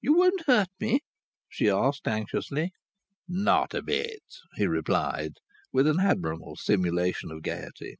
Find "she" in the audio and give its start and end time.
1.46-1.68